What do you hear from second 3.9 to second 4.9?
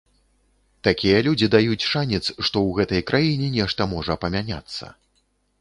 можа памяняцца.